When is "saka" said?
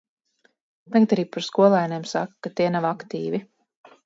2.15-2.35